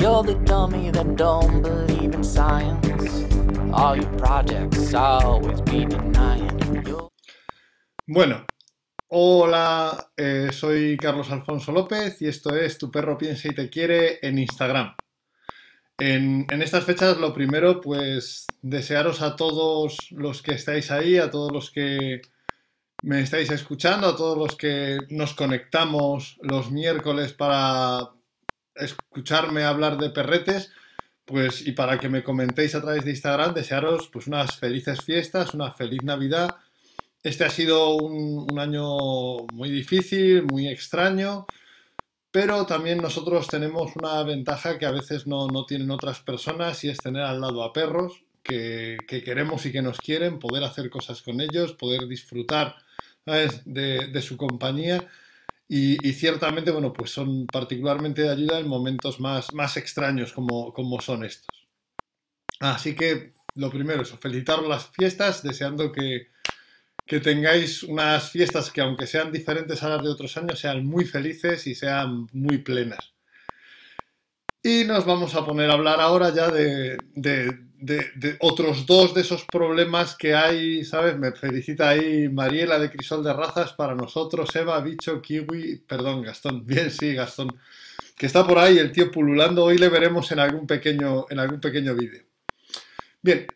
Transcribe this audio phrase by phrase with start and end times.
[0.00, 3.26] You're the dummy that don't believe in science.
[3.72, 6.48] All your projects always be denying.
[8.06, 8.46] Bueno,
[9.08, 14.20] hola, eh, soy Carlos Alfonso López y esto es Tu perro piensa y te quiere
[14.22, 14.94] en Instagram.
[15.98, 21.50] En estas fechas, lo primero, pues desearos a todos los que estáis ahí, a todos
[21.50, 22.22] los que
[23.02, 28.12] me estáis escuchando, a todos los que nos conectamos los miércoles para
[28.78, 30.72] escucharme hablar de perretes,
[31.24, 35.54] pues y para que me comentéis a través de Instagram, desearos pues unas felices fiestas,
[35.54, 36.56] una feliz Navidad.
[37.22, 41.46] Este ha sido un, año muy difícil, muy extraño,
[42.30, 46.90] pero también nosotros tenemos una ventaja que a veces no, no tienen otras personas y
[46.90, 50.88] es tener al lado a perros que, que queremos y que nos quieren, poder hacer
[50.90, 52.76] cosas con ellos, poder disfrutar.
[53.64, 55.06] De, de su compañía.
[55.68, 61.00] Y, ciertamente, bueno, pues son particularmente de ayuda en momentos más, más extraños como, como
[61.00, 61.68] son estos.
[62.60, 66.28] Así que lo primero es felicitaros las fiestas, deseando que,
[67.06, 71.04] que tengáis unas fiestas que aunque sean diferentes a las de otros años, sean muy
[71.06, 73.14] felices y sean muy plenas.
[74.62, 76.98] Y nos vamos a poner a hablar ahora ya de-
[77.80, 81.16] de- otros dos de esos problemas que hay, ¿sabes?
[81.18, 86.66] Me felicita ahí Mariela de Crisol de Razas para nosotros, Eva, Bicho, Kiwi, perdón, Gastón,
[86.66, 87.56] bien, sí, Gastón,
[88.16, 91.60] que está por ahí el tío pululando, hoy le veremos en algún pequeño, en algún
[91.60, 92.22] pequeño vídeo.
[93.22, 93.46] Bien,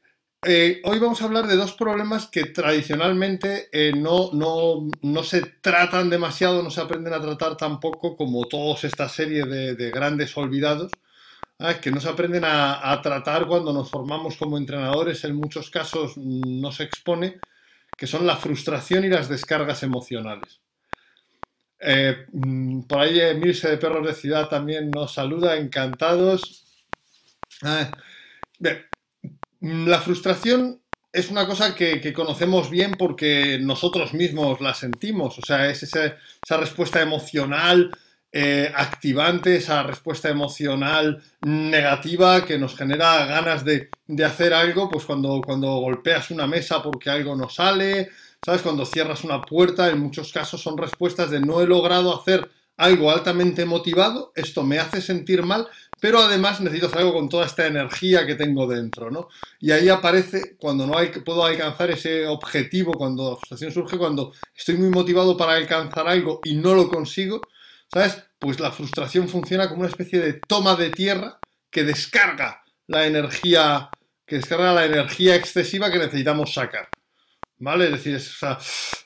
[0.45, 5.43] eh, hoy vamos a hablar de dos problemas que tradicionalmente eh, no, no, no se
[5.61, 10.91] tratan demasiado, no se aprenden a tratar tampoco como toda esta serie de grandes olvidados,
[11.63, 11.81] ¿ah?
[11.81, 16.61] que no se aprenden a, tratar cuando nos formamos como entrenadores, en muchos casos mm,
[16.61, 17.39] no se expone,
[17.97, 20.61] que son la frustración y las descargas emocionales.
[21.81, 26.65] Eh, mm, por ahí Emilce de Perros de Ciudad también nos saluda, encantados.
[27.63, 27.91] Ah,
[29.63, 30.81] Mm, La frustración
[31.13, 36.57] es una cosa que, conocemos bien porque nosotros mismos la sentimos, o sea, es esa
[36.57, 37.91] respuesta emocional
[38.33, 45.05] eh, activante, esa respuesta emocional negativa que nos genera ganas de, de hacer algo, pues
[45.05, 48.11] cuando, cuando golpeas una mesa porque algo no sale,
[48.43, 48.63] ¿sabes?
[48.63, 52.49] Cuando cierras una puerta, en muchos casos son respuestas de no he logrado hacer
[52.79, 55.69] algo altamente motivado, esto me hace sentir mal,
[56.01, 59.29] pero además necesito hacer algo con toda esta energía que tengo dentro, ¿no?
[59.61, 64.33] Y ahí aparece cuando no hay, puedo alcanzar ese objetivo, cuando la frustración surge, cuando
[64.57, 67.43] estoy muy motivado para alcanzar algo y no lo consigo,
[67.93, 68.25] ¿sabes?
[68.39, 71.39] Pues la frustración funciona como una especie de toma de tierra
[71.71, 73.91] que descarga la energía,
[74.27, 76.89] que descarga la energía excesiva que necesitamos sacar.
[77.59, 77.85] ¿Vale?
[77.85, 78.21] Es decir,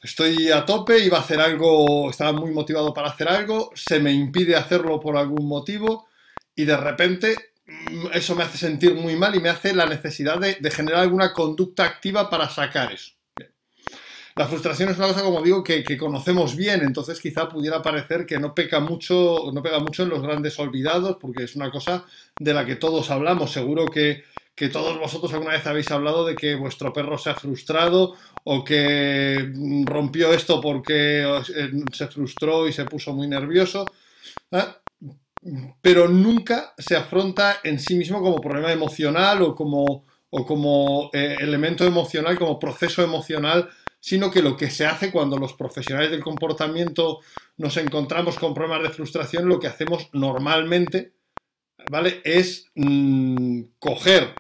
[0.03, 4.13] estoy a tope, iba a hacer algo, estaba muy motivado para hacer algo, se me
[4.13, 6.09] impide hacerlo por algún motivo
[6.55, 7.37] y de repente
[7.67, 11.01] mm, eso me hace sentir muy mal y me hace la necesidad de, de generar
[11.01, 13.16] alguna conducta activa para sacar eso.
[14.37, 18.39] La frustración es una cosa, como digo, que, conocemos bien, entonces quizá pudiera parecer que
[18.39, 22.05] no peca mucho, no pega mucho en los grandes olvidados, porque es una cosa
[22.39, 23.51] de la que todos hablamos.
[23.51, 24.25] Seguro que,
[24.55, 28.15] que todos vosotros alguna vez habéis hablado de que vuestro perro se ha frustrado
[28.45, 33.87] o que mm, rompió esto porque eh, se frustró y se puso muy nervioso.
[34.53, 34.77] ¿ah?
[35.81, 41.37] pero nunca se afronta en sí mismo como problema emocional o como, o como eh,
[41.41, 43.71] elemento emocional, como proceso emocional,
[44.07, 47.19] sino que lo que se hace cuando los profesionales del comportamiento
[47.57, 51.15] nos encontramos con problemas de frustración, lo que hacemos normalmente,
[51.91, 52.21] ¿vale?
[52.23, 54.33] Es mm, coger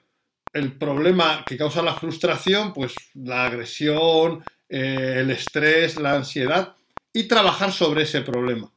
[0.52, 6.76] el problema que causa la frustración, pues la agresión, eh, el estrés, la ansiedad,
[7.12, 8.70] y trabajar sobre ese problema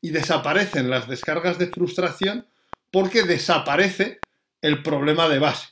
[0.00, 2.48] y desaparecen las descargas de frustración
[2.90, 4.18] porque desaparece
[4.60, 5.68] el problema de base,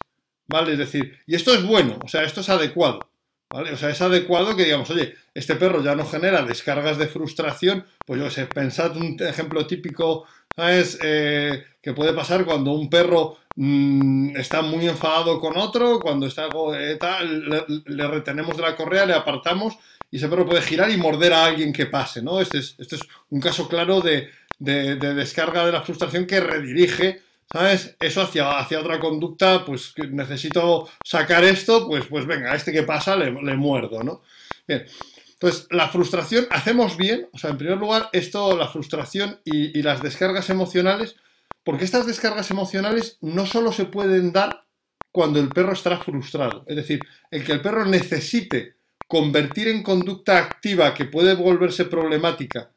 [0.47, 0.75] ¿vale?
[0.75, 3.09] Es decir, y esto es bueno, o sea, esto es adecuado,
[3.53, 7.84] O sea, es adecuado que digamos, oye, este perro ya no genera descargas de frustración,
[8.06, 10.25] pues yo sé, pensad un ejemplo típico,
[10.55, 10.99] ¿sabes?
[11.02, 16.44] Eh, que puede pasar cuando un perro mm, está muy enfadado con otro, cuando está
[16.44, 19.76] algo eh, tal, le, retenemos de la correa, le apartamos
[20.12, 22.41] y ese perro puede girar y morder a alguien que pase, ¿no?
[22.41, 27.23] Este es, este es un caso claro de- de descarga de la frustración que redirige,
[27.52, 27.97] ¿sabes?
[28.00, 32.82] Eso hacia, hacia otra conducta, pues necesito sacar esto, pues, pues venga, a este que
[32.82, 34.23] pasa le, muerdo, ¿no?
[34.67, 34.87] Bien.
[35.32, 40.02] Entonces, la frustración, hacemos bien, o sea, en primer lugar, esto, la frustración y, las
[40.02, 41.17] descargas emocionales,
[41.64, 44.64] porque estas descargas emocionales no solo se pueden dar
[45.11, 47.00] cuando el perro estará frustrado, es decir,
[47.31, 48.76] el que el perro necesite
[49.08, 52.70] convertir en conducta activa que puede volverse problemática.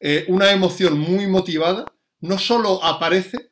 [0.00, 1.84] Eh, una emoción muy motivada,
[2.20, 3.50] no solo aparece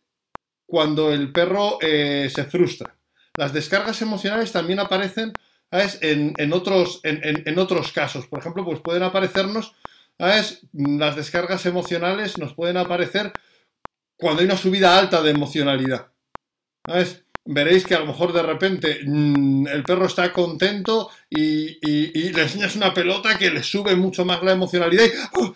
[0.74, 2.96] cuando el perro eh, se frustra.
[3.36, 5.32] Las descargas emocionales también aparecen
[5.70, 8.26] En, otros, casos.
[8.26, 9.76] Por ejemplo, pues pueden aparecernos,
[10.18, 13.30] las descargas emocionales nos pueden aparecer
[14.18, 16.08] cuando hay una subida alta de emocionalidad.
[17.44, 21.78] Veréis que a lo mejor de repente mm, el perro está contento y,
[22.32, 25.54] le enseñas una pelota que le sube mucho más la emocionalidad y ¡oh!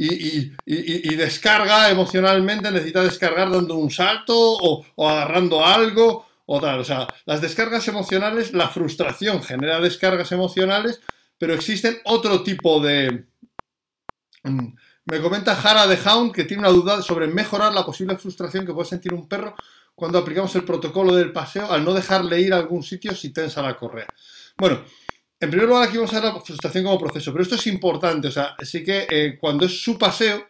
[0.00, 6.80] Y, descarga emocionalmente, necesita descargar dando un salto o, agarrando algo o tal.
[6.80, 11.00] O sea, las descargas emocionales, la frustración genera descargas emocionales,
[11.36, 13.26] pero existen otro tipo de...
[14.44, 14.68] Mm,
[15.06, 18.74] me comenta Jara de Hound que tiene una duda sobre mejorar la posible frustración que
[18.74, 19.54] puede sentir un perro
[19.94, 23.62] cuando aplicamos el protocolo del paseo al no dejarle ir a algún sitio si tensa
[23.62, 24.06] la correa.
[24.56, 24.84] Bueno,
[25.40, 28.28] en primer lugar, aquí vamos a ver la frustración como proceso, pero esto es importante,
[28.28, 30.44] o sea, sí que eh, cuando es su paseo,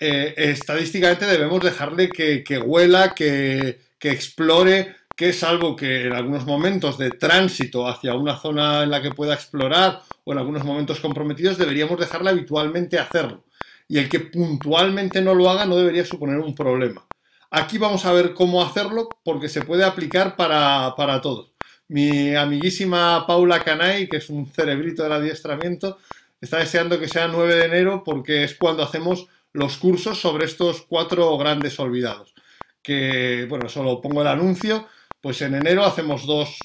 [0.00, 7.10] eh, estadísticamente debemos dejarle que, huela, que, explore, que salvo que en algunos momentos de
[7.10, 11.98] tránsito hacia una zona en la que pueda explorar o en algunos momentos comprometidos, deberíamos
[11.98, 13.44] dejarle habitualmente hacerlo.
[13.88, 17.06] Y el que puntualmente no lo haga no debería suponer un problema.
[17.50, 21.49] Aquí vamos a ver cómo hacerlo porque se puede aplicar para, para todos.
[21.90, 25.98] Mi amiguísima Paula Canay, que es un cerebrito del adiestramiento,
[26.40, 30.82] está deseando que sea 9 de enero porque es cuando hacemos los cursos sobre estos
[30.82, 32.32] cuatro grandes olvidados.
[32.80, 34.86] Que, bueno, solo pongo el anuncio,
[35.20, 36.60] pues en enero hacemos dos,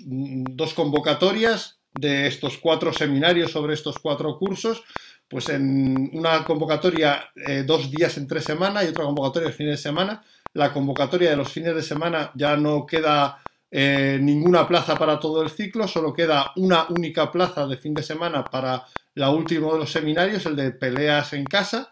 [0.75, 4.83] convocatorias de estos cuatro seminarios sobre estos cuatro cursos,
[5.27, 9.71] pues en una convocatoria eh, dos días en tres semanas y otra convocatoria el fin
[9.71, 10.23] de semana.
[10.53, 13.41] La convocatoria de los fines de semana ya no queda
[13.77, 18.03] eh, ninguna plaza para todo el ciclo, solo queda una única plaza de fin de
[18.03, 18.85] semana para
[19.15, 21.91] la última de los seminarios, el de peleas en casa.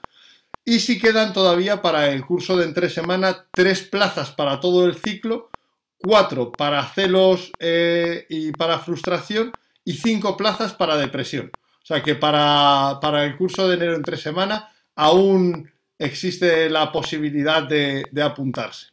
[0.64, 4.96] Y si quedan todavía para el curso de entre semana tres plazas para todo el
[4.96, 5.50] ciclo,
[5.98, 9.52] cuatro para celos eh, y para frustración
[9.84, 11.52] y cinco plazas para depresión.
[11.54, 15.70] O sea que para, el curso de enero entre semana aún
[16.00, 18.88] existe la posibilidad de, de apuntarse.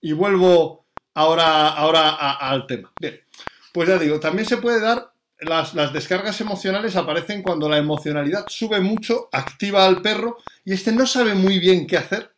[0.00, 0.85] Y vuelvo
[1.16, 2.92] ahora, ahora al tema.
[3.00, 3.20] Bien,
[3.72, 8.80] pues ya digo, también se puede dar, las, descargas emocionales aparecen cuando la emocionalidad sube
[8.80, 12.32] mucho, activa al perro y este no sabe muy bien qué hacer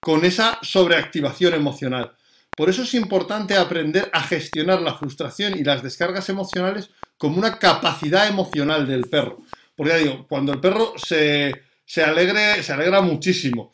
[0.00, 2.12] con esa sobreactivación emocional.
[2.56, 7.58] Por eso es importante aprender a gestionar la frustración y las descargas emocionales como una
[7.58, 9.38] capacidad emocional del perro.
[9.74, 11.52] Porque ya digo, cuando el perro se,
[11.84, 13.72] se, alegre, se alegra muchísimo,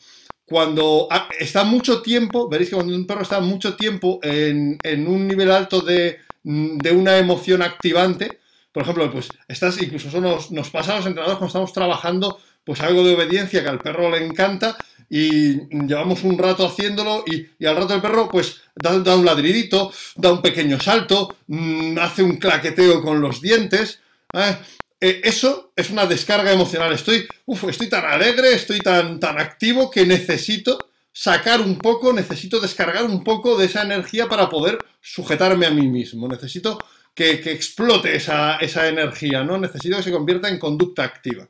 [0.49, 1.07] cuando
[1.39, 5.81] está mucho tiempo, veréis que cuando un perro está mucho tiempo en, un nivel alto
[5.81, 8.39] de, una emoción activante,
[8.71, 12.81] por ejemplo, pues estás, incluso eso nos, pasa a los entrenadores cuando estamos trabajando, pues
[12.81, 14.75] algo de obediencia que al perro le encanta
[15.09, 20.31] y llevamos un rato haciéndolo y, al rato el perro pues da, un ladridito, da
[20.31, 23.99] un pequeño salto, mm, hace un claqueteo con los dientes.
[24.33, 24.55] ¿eh?
[25.01, 26.91] Eh, eso es una descarga emocional.
[26.93, 27.27] Estoy,
[27.67, 30.77] estoy tan alegre, estoy tan, tan activo que necesito
[31.11, 35.87] sacar un poco, necesito descargar un poco de esa energía para poder sujetarme a mí
[35.87, 36.27] mismo.
[36.27, 36.77] Necesito
[37.13, 39.57] que, explote esa, esa, energía, ¿no?
[39.57, 41.47] Necesito que se convierta en conducta activa.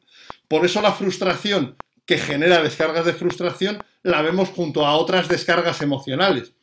[0.47, 1.75] Por eso la frustración
[2.05, 6.53] que genera descargas de frustración la vemos junto a otras descargas emocionales.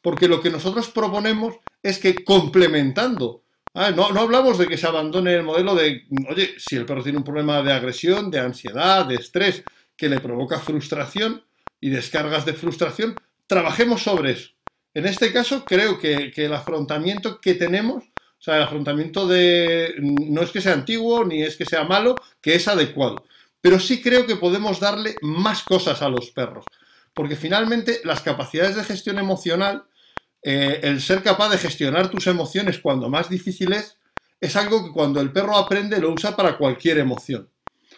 [0.00, 3.42] Porque lo que nosotros proponemos es que complementando
[3.78, 7.18] Ah, no, hablamos de que se abandone el modelo de, oye, si el perro tiene
[7.18, 9.64] un problema de agresión, de ansiedad, de estrés,
[9.94, 11.44] que le provoca frustración
[11.78, 14.48] y descargas de frustración, trabajemos sobre eso.
[14.94, 20.40] En este caso, creo que, el afrontamiento que tenemos, o sea, el afrontamiento de, no
[20.40, 23.26] es que sea antiguo ni es que sea malo, que es adecuado.
[23.60, 26.64] Pero sí creo que podemos darle más cosas a los perros.
[27.12, 29.84] Porque finalmente las capacidades de gestión emocional
[30.48, 33.98] eh, el ser capaz de gestionar tus emociones cuando más difícil es,
[34.54, 37.50] algo que cuando el perro aprende lo usa para cualquier emoción.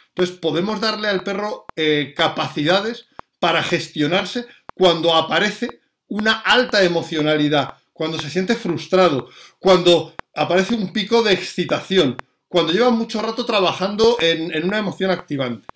[0.08, 3.04] Entonces podemos darle al perro eh, capacidades
[3.38, 9.28] para gestionarse cuando aparece una alta emocionalidad, cuando se siente frustrado,
[9.58, 12.16] cuando aparece un pico de excitación,
[12.48, 15.66] cuando lleva mucho rato trabajando en una emoción activante.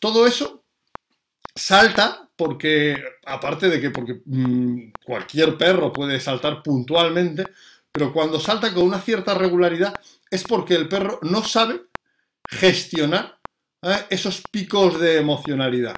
[0.00, 0.64] Todo eso
[1.54, 7.46] salta porque, aparte de que porque mm, cualquier perro puede saltar puntualmente,
[7.92, 9.94] pero cuando salta con una cierta regularidad
[10.30, 11.82] es porque el perro no sabe
[12.48, 13.38] gestionar
[13.82, 14.06] ¿eh?
[14.10, 15.94] esos picos de emocionalidad.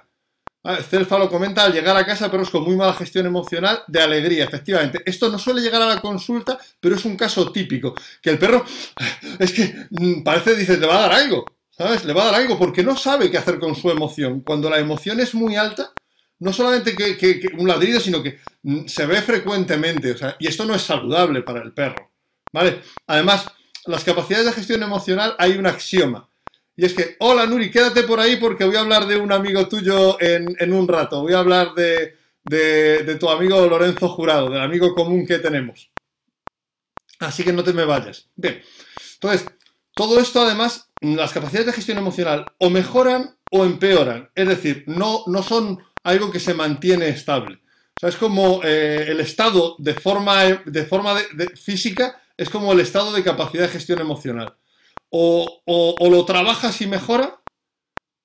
[0.64, 0.82] ¿Eh?
[0.82, 4.44] Celfa lo comenta, al llegar a casa perros con muy mala gestión emocional de alegría,
[4.44, 5.00] efectivamente.
[5.06, 8.64] Esto no suele llegar a la consulta, pero es un caso típico, que el perro
[9.38, 12.04] es que mm, parece, dice, te va a dar algo, ¿sabes?
[12.04, 14.40] Le va a dar algo porque no sabe qué hacer con su emoción.
[14.40, 15.92] Cuando la emoción es muy alta,
[16.38, 18.38] no solamente que, un ladrido, sino que
[18.86, 20.14] se ve frecuentemente.
[20.38, 22.10] y esto no es saludable para el perro.
[22.52, 22.80] ¿Vale?
[23.06, 23.46] Además,
[23.86, 26.28] las capacidades de gestión emocional hay un axioma.
[26.76, 29.66] Y es que, hola Nuri, quédate por ahí porque voy a hablar de un amigo
[29.66, 31.22] tuyo en, un rato.
[31.22, 35.90] Voy a hablar de, de, tu amigo Lorenzo Jurado, del amigo común que tenemos.
[37.18, 38.28] Así que no te me vayas.
[38.36, 38.62] Bien,
[39.14, 39.46] entonces,
[39.94, 44.30] todo esto además, las capacidades de gestión emocional o mejoran o empeoran.
[44.34, 47.56] Es decir, no, no son algo que se mantiene estable.
[47.96, 51.16] O sea, es como eh, el estado de forma, de forma
[51.60, 54.56] física, es como el estado de capacidad de gestión emocional.
[55.10, 57.40] O, o, lo trabajas y mejora,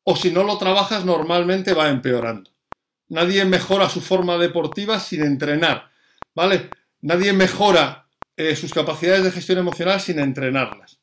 [0.04, 2.52] o si no lo trabajas normalmente va empeorando.
[3.10, 5.90] Nadie mejora su forma deportiva sin entrenar,
[6.36, 6.70] ¿vale?
[7.02, 8.08] Nadie mejora
[8.38, 11.00] eh, sus capacidades de gestión emocional sin entrenarlas.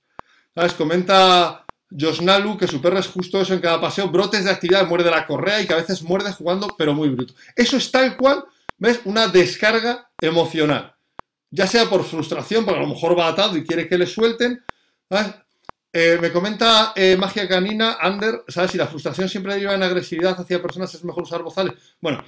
[0.55, 0.75] ¿Sabes?
[0.75, 5.11] Comenta Josnalu, que su perro es justo eso en cada paseo, brotes de actividad, muerde
[5.11, 7.35] la correa y que a veces muerde jugando, pero muy bruto.
[7.57, 8.45] Eso es tal cual,
[8.77, 9.01] ¿ves?
[9.05, 10.95] Una descarga emocional.
[11.51, 14.63] Ya sea por frustración, porque a lo mejor va atado y quiere que le suelten.
[15.91, 18.73] Eh, me comenta eh, Magia Canina, Ander, ¿sabes?
[18.73, 21.73] Si la frustración siempre deriva en agresividad hacia personas, es mejor usar bozales.
[22.01, 22.23] Bueno,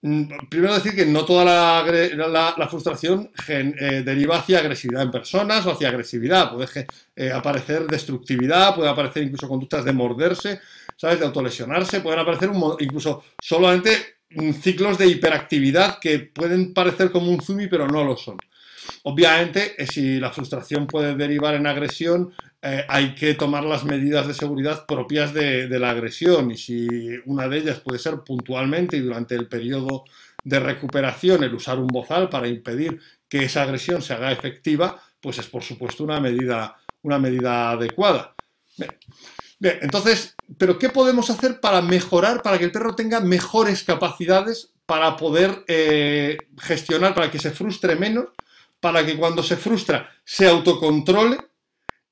[0.00, 5.88] primero decir que no toda la, frustración eh, deriva hacia agresividad en personas o hacia
[5.88, 6.52] agresividad.
[6.52, 6.86] Puede
[7.16, 10.60] eh, aparecer destructividad, puede aparecer incluso conductas de morderse,
[10.96, 11.18] ¿sabes?
[11.18, 13.90] De autolesionarse, pueden aparecer incluso solamente
[14.30, 18.38] mm, ciclos de hiperactividad que pueden parecer como un zumi, pero no lo son.
[19.02, 24.26] Obviamente, eh, si la frustración puede derivar en agresión, eh, hay que tomar las medidas
[24.26, 26.88] de seguridad propias de, la agresión y si
[27.24, 30.04] una de ellas puede ser puntualmente y durante el periodo
[30.42, 35.38] de recuperación el usar un bozal para impedir que esa agresión se haga efectiva, pues
[35.38, 38.34] es por supuesto una medida, una medida adecuada.
[38.76, 39.78] Bien.
[39.82, 45.16] entonces, ¿pero qué podemos hacer para mejorar, para que el perro tenga mejores capacidades para
[45.16, 48.26] poder eh, gestionar, para que se frustre menos,
[48.80, 51.38] para que cuando se frustra se autocontrole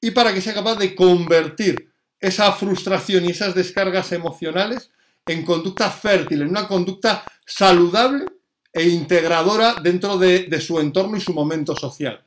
[0.06, 4.92] y para que sea capaz de convertir esa frustración y esas descargas emocionales
[5.26, 8.26] en conducta fértil, en una conducta saludable
[8.72, 12.22] e integradora dentro de, su entorno y su momento social.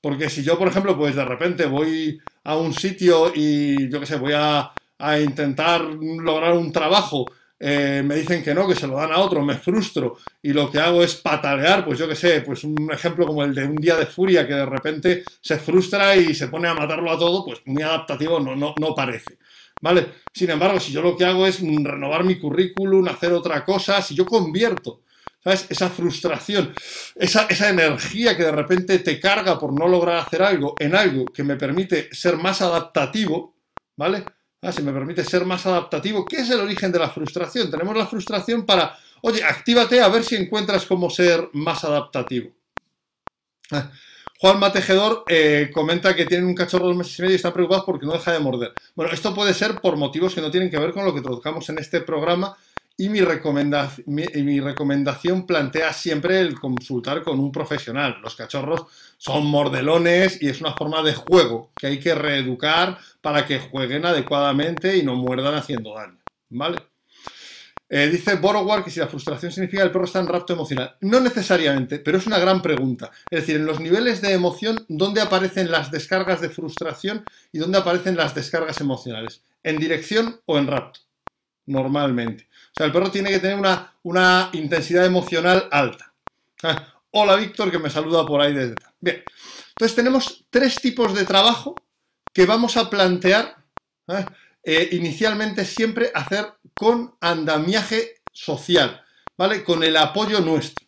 [0.00, 4.06] Porque si yo, por ejemplo, pues de repente voy a un sitio y yo qué
[4.06, 7.24] sé, voy a, a intentar lograr un trabajo
[7.58, 10.70] eh, me dicen que no, que se lo dan a otro, me frustro y lo
[10.70, 13.76] que hago es patalear, pues yo que sé, pues un ejemplo como el de un
[13.76, 17.44] día de furia que de repente se frustra y se pone a matarlo a todo,
[17.44, 19.38] pues muy adaptativo no, no, no parece.
[19.80, 20.06] ¿Vale?
[20.32, 24.14] Sin embargo, si yo lo que hago es renovar mi currículum, hacer otra cosa, si
[24.14, 25.02] yo convierto
[25.46, 25.66] ¿sabes?
[25.68, 26.74] Esa frustración,
[27.14, 31.24] esa, esa, energía que de repente te carga por no lograr hacer algo en algo
[31.26, 33.54] que me permite ser más adaptativo,
[33.96, 34.24] ¿vale?
[34.62, 36.24] Ah, si me permite ser más adaptativo.
[36.24, 37.70] ¿Qué es el origen de la frustración?
[37.70, 42.50] Tenemos la frustración para, oye, actívate a ver si encuentras cómo ser más adaptativo.
[43.70, 43.90] Ah,
[44.38, 47.52] Juan Matejedor eh, comenta que tienen un cachorro de dos meses y medio y están
[47.52, 48.72] preocupados porque no deja de morder.
[48.94, 51.68] Bueno, esto puede ser por motivos que no tienen que ver con lo que tocamos
[51.70, 52.56] en este programa,
[52.98, 53.20] y mi,
[54.60, 58.18] recomendación plantea siempre el consultar con un profesional.
[58.22, 58.86] Los cachorros
[59.18, 64.06] son mordelones y es una forma de juego que hay que reeducar para que jueguen
[64.06, 66.18] adecuadamente y no muerdan haciendo daño.
[66.48, 66.78] ¿Vale?
[67.88, 70.96] Eh, dice Borowar que si la frustración significa el perro está en rapto emocional.
[71.02, 73.10] No necesariamente, pero es una gran pregunta.
[73.30, 77.78] Es decir, en los niveles de emoción, ¿dónde aparecen las descargas de frustración y dónde
[77.78, 79.42] aparecen las descargas emocionales?
[79.62, 81.05] ¿En dirección o en rapto?
[81.66, 82.48] Normalmente.
[82.52, 86.12] O sea, el perro tiene que tener una, una intensidad emocional alta.
[86.62, 88.74] Ah, hola Víctor, que me saluda por ahí desde...
[89.00, 89.22] Bien,
[89.70, 91.74] entonces tenemos tres tipos de trabajo
[92.32, 93.56] que vamos a plantear
[94.08, 94.24] ¿eh?
[94.62, 99.02] Eh, inicialmente siempre hacer con andamiaje social,
[99.36, 99.62] ¿vale?
[99.62, 100.86] Con el apoyo nuestro,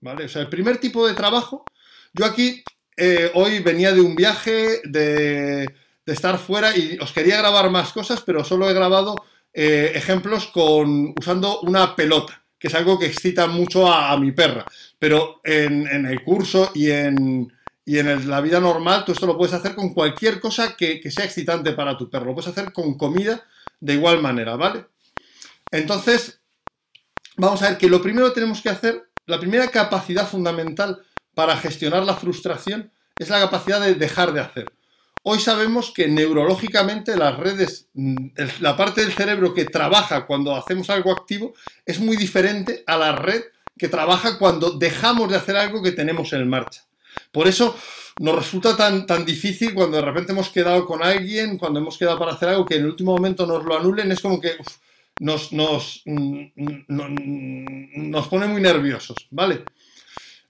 [0.00, 0.24] ¿vale?
[0.24, 1.64] O sea, el primer tipo de trabajo,
[2.12, 2.64] yo aquí
[2.96, 5.66] eh, hoy venía de un viaje, de,
[6.04, 9.14] de estar fuera y os quería grabar más cosas, pero solo he grabado
[9.58, 14.66] eh, ejemplos con usando una pelota, que es algo que excita mucho a, mi perra.
[14.98, 17.50] Pero en, el curso y en,
[17.86, 21.72] en la vida normal, tú esto lo puedes hacer con cualquier cosa que, sea excitante
[21.72, 22.26] para tu perro.
[22.26, 23.46] Lo puedes hacer con comida
[23.80, 24.88] de igual manera, ¿vale?
[25.70, 26.38] Entonces,
[27.38, 31.00] vamos a ver que lo primero que tenemos que hacer, la primera capacidad fundamental
[31.34, 34.70] para gestionar la frustración es la capacidad de dejar de hacer.
[35.28, 38.28] Hoy sabemos que neurológicamente las redes, mm,
[38.60, 41.52] la parte del cerebro que trabaja cuando hacemos algo activo
[41.84, 43.42] es muy diferente a la red
[43.76, 46.84] que trabaja cuando dejamos de hacer algo que tenemos en marcha.
[47.32, 47.76] Por eso
[48.20, 52.20] nos resulta tan, tan difícil cuando de repente hemos quedado con alguien, cuando hemos quedado
[52.20, 54.52] para hacer algo que en el último momento nos lo anulen, es como que
[55.18, 56.44] nos, nos, mm,
[56.86, 59.64] nos pone muy nerviosos, ¿vale?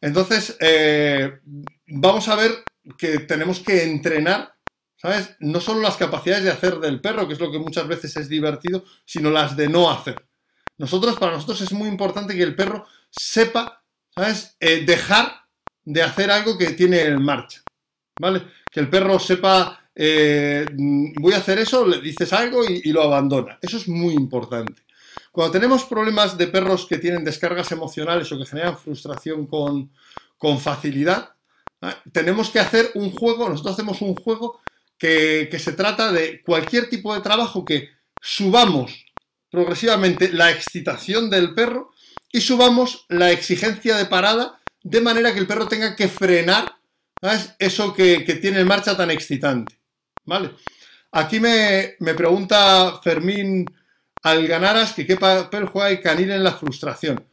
[0.02, 1.38] Entonces, eh,
[1.87, 2.62] vamos a ver
[2.99, 4.55] que tenemos que entrenar,
[5.40, 8.28] No solo las capacidades de hacer del perro, que es lo que muchas veces es
[8.28, 10.26] divertido, sino las de no hacer.
[10.78, 13.82] Nosotros, para nosotros es muy importante que el perro sepa.
[14.60, 15.30] Eh, dejar
[15.84, 17.62] de hacer algo que tiene en marcha,
[18.18, 18.42] ¿vale?
[18.70, 20.66] Que el perro sepa, eh,
[21.20, 23.58] voy a hacer eso, le dices algo y, lo abandona.
[23.60, 24.82] Eso es muy importante.
[25.30, 29.90] Cuando tenemos problemas de perros que tienen descargas emocionales o que generan frustración con,
[30.60, 31.34] facilidad,
[32.10, 34.60] tenemos que hacer un juego, nosotros hacemos un juego
[34.98, 39.06] que, se trata de cualquier tipo de trabajo que subamos
[39.50, 41.92] progresivamente la excitación del perro
[42.32, 46.76] y subamos la exigencia de parada de manera que el perro tenga que frenar
[47.58, 49.78] eso que, tiene en marcha tan excitante.
[50.24, 50.50] ¿Vale?
[51.12, 53.64] Aquí me, pregunta Fermín
[54.22, 57.24] Alganaras que qué papel juega el canil en la frustración.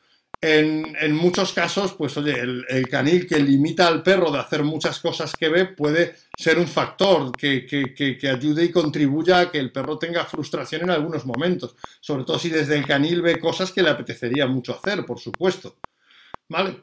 [0.45, 5.31] En, muchos casos, pues oye, el, canil que limita al perro de hacer muchas cosas
[5.39, 10.25] que ve puede ser un factor que, ayude y contribuya a que el perro tenga
[10.25, 11.77] frustración en algunos momentos.
[12.01, 15.77] Sobre todo si desde el canil ve cosas que le apetecería mucho hacer, por supuesto.
[16.49, 16.81] ¿Vale?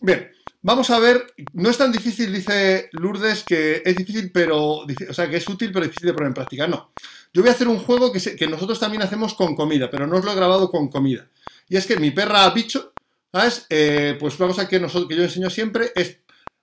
[0.00, 0.28] Bien,
[0.60, 1.32] vamos a ver.
[1.52, 4.84] No es tan difícil, dice Lourdes, que es difícil, pero.
[5.08, 6.66] O sea, que es útil, pero difícil de poner en práctica.
[6.66, 6.90] No.
[7.32, 10.16] Yo voy a hacer un juego que, que nosotros también hacemos con comida, pero no
[10.16, 11.28] os lo he grabado con comida.
[11.68, 12.92] Y es que mi perra bicho
[13.36, 13.66] ¿Sabes?
[13.68, 16.20] Eh, pues una cosa que, que yo enseño siempre es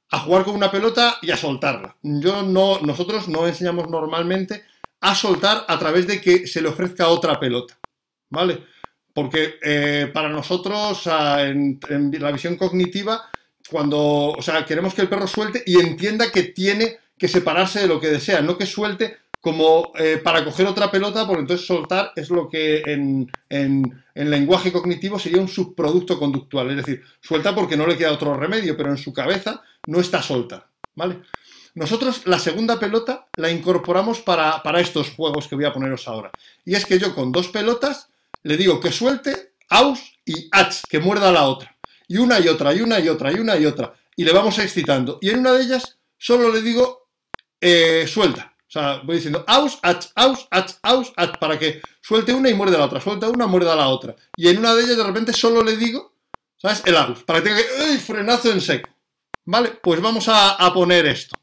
[0.09, 1.95] a jugar con una pelota y a soltarla.
[2.01, 4.63] Yo no, nosotros no enseñamos normalmente
[5.01, 7.77] a soltar a través de que se le ofrezca otra pelota.
[8.29, 8.63] ¿Vale?
[9.13, 11.79] Porque eh, para nosotros, en,
[12.19, 13.29] la visión cognitiva,
[13.69, 17.87] cuando, o sea, queremos que el perro suelte y entienda que tiene que separarse de
[17.87, 22.13] lo que desea, no que suelte como eh, para coger otra pelota, porque entonces soltar
[22.15, 23.29] es lo que en,
[24.15, 28.77] lenguaje cognitivo sería un subproducto conductual, es decir, suelta porque no le queda otro remedio,
[28.77, 31.19] pero en su cabeza no está solta, ¿vale?
[31.75, 36.31] Nosotros la segunda pelota la incorporamos para, estos juegos que voy a poneros ahora.
[36.63, 38.07] Y es que yo con dos pelotas
[38.43, 41.75] le digo que suelte, aus y ach, que muerda la otra.
[42.07, 43.93] Y una y otra, y una y otra, y una y otra.
[44.15, 45.19] Y le vamos excitando.
[45.21, 47.09] Y en una de ellas solo le digo
[47.59, 48.52] eh, suelta.
[48.75, 52.55] O sea, voy diciendo aus, ach, aus, ach, aus, ach, para que suelte una y
[52.55, 54.15] muerde la otra, suelta una, muerda la otra.
[54.35, 56.15] Y en una de ellas de repente solo le digo,
[56.57, 56.81] ¿sabes?
[56.83, 57.99] El aus, para que tenga que, ¡uy!
[57.99, 58.89] frenazo en seco.
[59.45, 59.77] ¿Vale?
[59.83, 61.37] Pues vamos a, poner esto.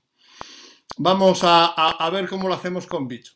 [0.96, 3.34] Vamos a, ver cómo lo hacemos con bicho.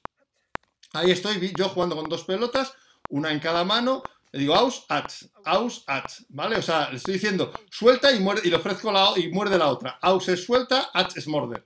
[0.92, 2.74] Ahí estoy, yo jugando con dos pelotas,
[3.10, 4.02] una en cada mano,
[4.32, 6.56] le digo aus, ach, aus, ach, ¿vale?
[6.56, 9.68] O sea, le estoy diciendo suelta y, muerde, y le ofrezco la y muerde la
[9.68, 10.00] otra.
[10.02, 11.64] Aus es suelta, ach es morder.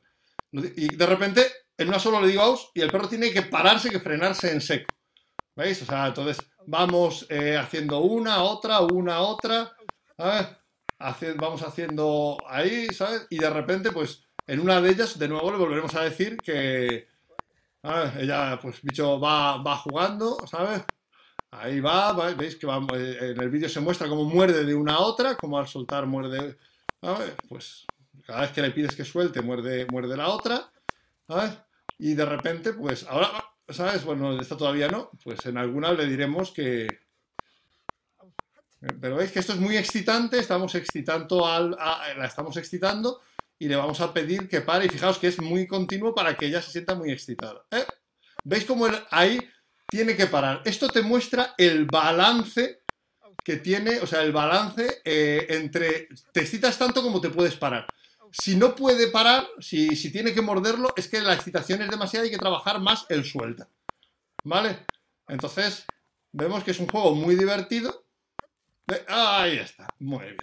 [0.53, 3.89] Y de repente en una solo le digo aus y el perro tiene que pararse,
[3.89, 4.93] que frenarse en seco.
[5.55, 5.81] ¿Veis?
[5.83, 9.73] O sea, entonces vamos eh, haciendo una, otra, una, otra.
[11.37, 13.27] vamos haciendo ahí, ¿sabes?
[13.31, 17.07] Y de repente, pues, en una de ellas, de nuevo le volveremos a decir que.
[18.19, 20.83] Ella, pues, bicho va, va jugando, ¿sabes?
[21.53, 25.01] Ahí va, veis que eh, en el vídeo se muestra cómo muerde de una a
[25.01, 26.59] otra, como al soltar muerde.
[27.49, 27.87] Pues
[28.27, 30.71] cada vez que le pides que suelte, muerde, muerde la otra.
[31.29, 31.59] ¿sabes?
[31.99, 34.05] Y de repente, pues ahora, ¿sabes?
[34.05, 36.87] Bueno, esta todavía no, pues en alguna le diremos que...
[39.01, 43.21] Pero veis que esto es muy excitante, estamos excitando al, la estamos excitando
[43.59, 46.47] y le vamos a pedir que pare y fijaos que es muy continuo para que
[46.47, 47.67] ella se sienta muy excitada.
[47.73, 47.85] ¿eh?
[48.45, 49.41] ¿Veis cómo ahí
[49.89, 50.63] tiene que parar?
[50.65, 52.83] Esto te muestra el balance
[53.43, 57.89] que tiene, o sea, el balance eh, entre te excitas tanto como te puedes parar
[58.33, 62.29] si no puede parar, si, tiene que morderlo, es que la excitación es demasiada y
[62.29, 63.69] hay que trabajar más el suelta.
[64.45, 64.87] ¿Vale?
[65.29, 65.85] Entonces,
[66.33, 68.05] vemos que es un juego muy divertido.
[69.07, 70.37] Ahí está, muy bien.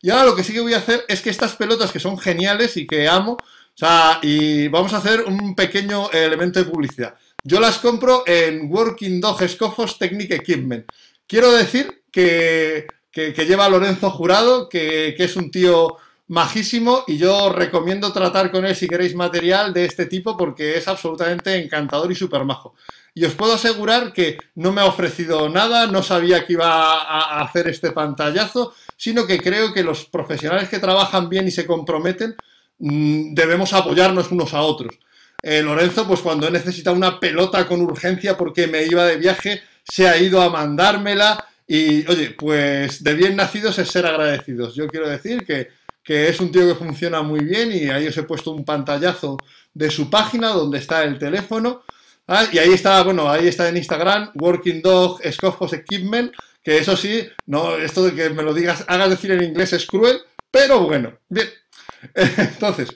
[0.00, 2.18] Y ahora lo que sí que voy a hacer es que estas pelotas que son
[2.18, 3.38] geniales y que amo, o
[3.74, 7.14] sea, y vamos a hacer un pequeño elemento de publicidad.
[7.42, 10.86] Yo las compro en Working Dog Scofos Technique Equipment.
[11.26, 15.96] Quiero decir que, que, lleva Lorenzo Jurado, que, que es un tío
[16.28, 20.86] majísimo y yo recomiendo tratar con él si queréis material de este tipo porque es
[20.86, 22.74] absolutamente encantador y súper majo.
[23.14, 27.40] Y os puedo asegurar que no me ha ofrecido nada, no sabía que iba a
[27.42, 32.36] hacer este pantallazo, sino que creo que los profesionales que trabajan bien y se comprometen
[32.78, 34.98] mm, debemos apoyarnos unos a otros.
[35.42, 39.62] Eh, Lorenzo, pues cuando he necesitado una pelota con urgencia porque me iba de viaje,
[39.84, 44.74] se ha ido a mandármela y, oye, pues de bien nacidos es ser agradecidos.
[44.74, 45.77] Yo quiero decir que
[46.08, 49.36] que es un tío que funciona muy bien y ahí os he puesto un pantallazo
[49.74, 51.82] de su página donde está el teléfono.
[52.26, 56.96] Ah, y ahí está, bueno, ahí está en Instagram, Working Dog Scofos Equipment, que eso
[56.96, 60.18] sí, no, esto de que me lo digas, hagas decir en inglés es cruel,
[60.50, 61.48] pero bueno, bien.
[62.14, 62.88] Entonces,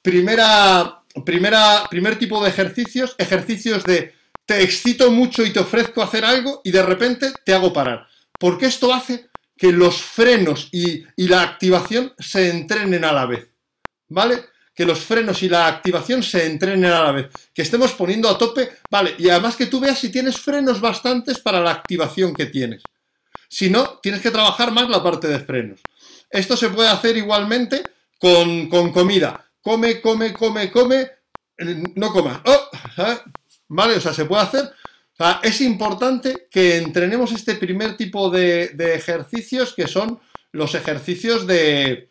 [0.00, 4.14] primera, primera, primer tipo de ejercicios, ejercicios de
[4.46, 8.06] te excito mucho y te ofrezco hacer algo y de repente te hago parar.
[8.38, 13.48] Porque esto hace que los frenos y, la activación se entrenen a la vez.
[14.08, 14.54] ¿Vale?
[14.74, 18.36] que los frenos y la activación se entrenen a la vez, que estemos poniendo a
[18.36, 22.46] tope, vale, y además que tú veas si tienes frenos bastantes para la activación que
[22.46, 22.82] tienes.
[23.48, 25.80] Si no, tienes que trabajar más la parte de frenos.
[26.28, 27.84] Esto se puede hacer igualmente
[28.18, 29.48] con, comida.
[29.60, 31.10] Come, come, come, come,
[31.94, 32.40] no comas.
[32.44, 32.70] Oh,
[33.68, 33.96] ¿Vale?
[33.96, 34.72] O sea, se puede hacer.
[35.42, 40.20] Es importante que entrenemos este primer tipo de, ejercicios que son
[40.52, 42.10] los ejercicios de,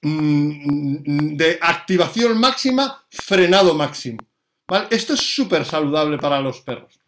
[0.00, 4.18] Mm, de activación máxima, frenado máximo.
[4.90, 7.00] Esto es súper saludable para los perros.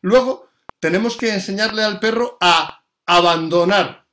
[0.00, 0.48] Luego,
[0.80, 4.06] tenemos que enseñarle al perro a abandonar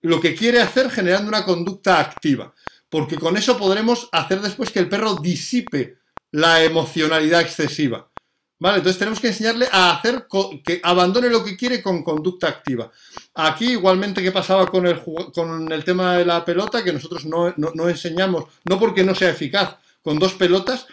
[0.00, 2.52] lo que quiere hacer generando una conducta activa,
[2.88, 5.98] porque con eso podremos hacer después que el perro disipe
[6.32, 8.10] la emocionalidad excesiva.
[8.58, 8.78] ¿Vale?
[8.78, 10.26] Entonces tenemos que enseñarle a hacer
[10.64, 12.90] que abandone lo que quiere con conducta activa.
[13.34, 15.02] Aquí, igualmente que pasaba con el,
[15.34, 17.54] con el tema de la pelota, que nosotros no,
[17.88, 20.86] enseñamos, no porque no sea eficaz, con dos pelotas,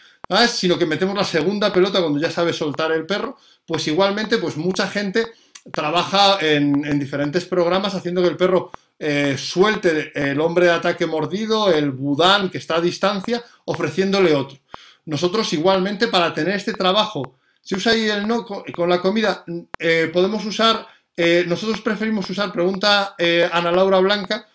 [0.50, 4.58] sino que metemos la segunda pelota cuando ya sabe soltar el perro, pues igualmente, pues
[4.58, 5.28] mucha gente
[5.72, 11.72] trabaja en, diferentes programas haciendo que el perro eh, suelte el hombre de ataque mordido,
[11.72, 14.58] el budán que está a distancia, ofreciéndole otro.
[15.06, 19.46] Nosotros igualmente para tener este trabajo si usa ahí el no con, la comida,
[19.80, 24.48] eh, podemos usar, eh, nosotros preferimos usar, pregunta eh, Ana Laura Blanca,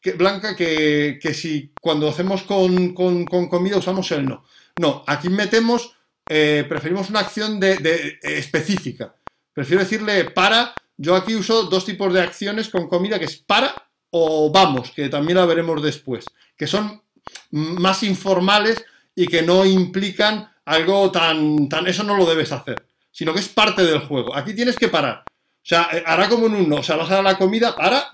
[0.00, 4.44] que, Blanca, que, si cuando hacemos con, comida usamos el no.
[4.78, 9.14] No, aquí metemos, preferimos una acción de, específica.
[9.52, 13.74] Prefiero decirle para, yo aquí uso dos tipos de acciones con comida, que es para
[14.10, 16.26] o vamos, que también la veremos después,
[16.56, 17.02] que son
[17.50, 21.86] más informales y que no implican algo tan, tan...
[21.86, 24.36] Eso no lo debes hacer, sino que es parte del juego.
[24.36, 25.24] Aquí tienes que parar.
[25.26, 26.76] O sea, eh, hará como en un no.
[26.76, 28.08] O sea, vas a la comida, para,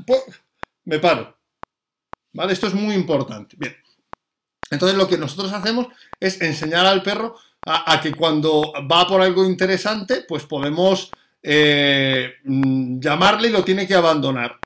[0.84, 1.36] me paro.
[2.32, 2.52] ¿Vale?
[2.52, 3.56] Esto es muy importante.
[3.58, 3.76] Bien.
[4.70, 5.88] Entonces lo que nosotros hacemos
[6.18, 7.36] es enseñar al perro
[7.66, 11.10] a, que cuando va por algo interesante, pues podemos
[11.42, 14.58] eh, mm, llamarle y lo tiene que abandonar.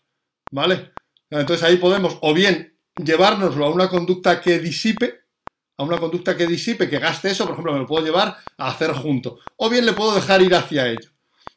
[0.52, 0.92] ¿Vale?
[1.28, 5.22] Entonces ahí podemos o bien llevárnoslo a una conducta que disipe,
[5.76, 8.68] a una conducta que disipe, que gaste eso, por ejemplo, me lo puedo llevar a
[8.68, 9.38] hacer junto.
[9.56, 11.10] O bien le puedo dejar ir hacia ello.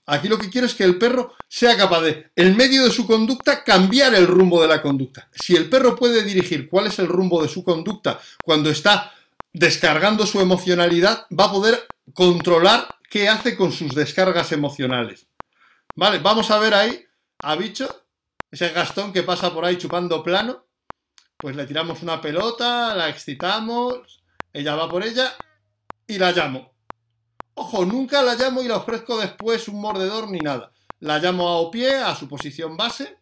[0.06, 3.06] Aquí lo que quiero es que el perro sea capaz de, en medio de su
[3.06, 5.30] conducta, cambiar el rumbo de la conducta.
[5.34, 9.14] Si el perro puede dirigir cuál es el rumbo de su conducta cuando está
[9.54, 15.28] descargando su emocionalidad, va a poder controlar qué hace con sus descargas emocionales.
[15.96, 17.06] Vale, vamos a ver ahí
[17.40, 18.04] a Bicho,
[18.50, 20.66] ese Gastón que pasa por ahí chupando plano
[21.40, 25.34] pues le tiramos una pelota, la excitamos, ella va por ella
[26.06, 26.74] y la llamo.
[27.54, 30.72] Ojo, nunca la llamo y la ofrezco después un mordedor ni nada.
[31.00, 33.20] La llamo a pie, a su posición base,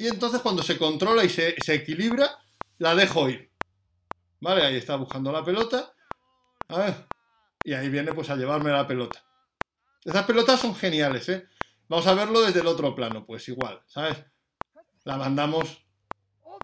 [0.00, 2.38] y entonces cuando se controla y se, equilibra,
[2.78, 3.52] la dejo ir.
[4.40, 4.62] ¿Vale?
[4.64, 5.92] Ahí está buscando la pelota.
[6.68, 7.06] A ver.
[7.64, 9.22] Y ahí viene pues a llevarme la pelota.
[10.02, 11.46] Esas pelotas son geniales, ¿eh?
[11.86, 14.24] Vamos a verlo desde el otro plano, pues igual, ¿sabes?
[15.04, 15.84] La mandamos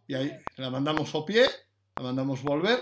[0.06, 1.46] y ahí la mandamos o pie,
[1.96, 2.80] la mandamos volver.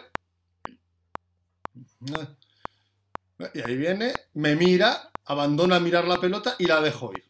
[3.55, 7.25] Y ahí viene, me mira, abandona mirar la pelota y la dejo ir.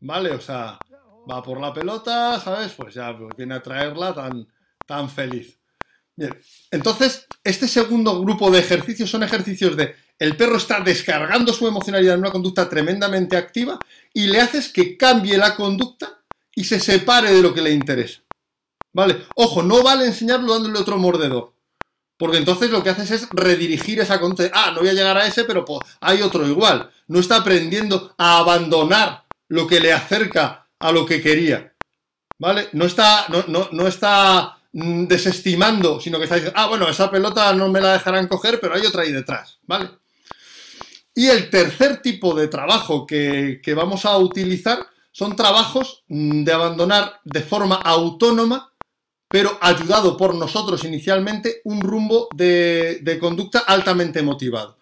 [0.00, 0.30] ¿Vale?
[0.30, 0.78] O sea,
[1.30, 2.72] va por la pelota, ¿sabes?
[2.72, 4.46] Pues ya viene a traerla tan,
[4.86, 5.58] tan feliz.
[6.16, 6.36] Bien,
[6.70, 12.14] entonces, este segundo grupo de ejercicios son ejercicios de el perro está descargando su emocionalidad
[12.14, 13.78] en una conducta tremendamente activa
[14.12, 16.20] y le haces que cambie la conducta
[16.54, 18.20] y se separe de lo que le interesa.
[18.92, 19.24] ¿Vale?
[19.36, 21.52] Ojo, no vale enseñarlo dándole otro mordedor.
[22.16, 24.50] Porque entonces lo que haces es redirigir esa conducta.
[24.52, 26.90] Ah, no voy a llegar a ese, pero pues, hay otro igual.
[27.08, 31.72] No está aprendiendo a abandonar lo que le acerca a lo que quería.
[32.38, 32.68] ¿Vale?
[32.72, 37.52] No está, no, no, está mm, desestimando, sino que está diciendo, ah, bueno, esa pelota
[37.54, 39.58] no me la dejarán coger, pero hay otra ahí detrás.
[39.62, 39.88] ¿Vale?
[41.14, 46.52] Y el tercer tipo de trabajo que, que vamos a utilizar son trabajos mm, de
[46.52, 48.69] abandonar de forma autónoma
[49.30, 54.76] pero ayudado por nosotros inicialmente, un rumbo de, conducta altamente motivado.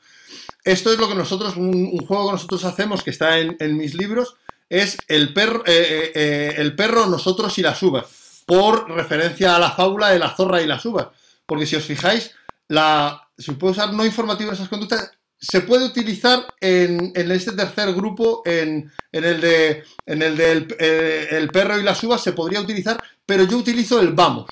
[0.65, 4.37] Esto es lo que nosotros, un, juego que nosotros hacemos, que está en, mis libros,
[4.71, 8.07] es el perro, eh, eh, eh, el perro, nosotros y las uvas,
[8.47, 11.09] por referencia a la fábula de la zorra y las uvas.
[11.45, 12.35] Porque si os fijáis,
[12.69, 18.43] la, si puedo usar no informativo esas conductas, se puede utilizar en, este tercer grupo,
[18.45, 20.41] en, el de en el
[20.79, 24.47] eh, el perro y las uvas, se podría utilizar, pero yo utilizo el vamos.